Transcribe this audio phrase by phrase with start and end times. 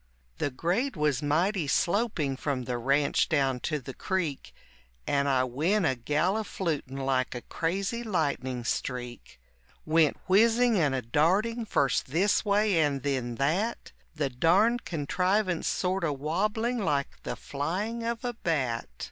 [0.39, 4.51] The grade was mighty sloping from the ranch down to the creek
[5.05, 9.39] And I went a galliflutin' like a crazy lightning streak,
[9.85, 16.03] Went whizzing and a darting first this way and then that, The darned contrivance sort
[16.03, 18.87] o' wobbling like the flying of a bat.